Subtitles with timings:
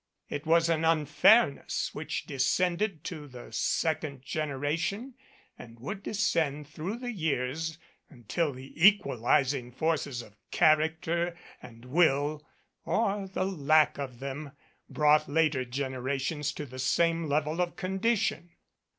[0.29, 5.13] It was an unfairness which descended to the second generation
[5.59, 7.77] and would descend through the years
[8.09, 12.43] until the equalizing forces of character and will
[12.83, 14.53] or the lack of them
[14.89, 18.53] brought later generations to the same level of condition.